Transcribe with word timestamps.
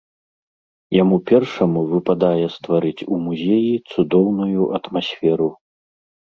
Яму 1.01 1.15
першаму 1.31 1.83
выпадае 1.91 2.45
стварыць 2.55 3.05
у 3.17 3.19
музеі 3.27 3.69
цудоўную 3.91 4.63
атмасферу. 4.81 5.49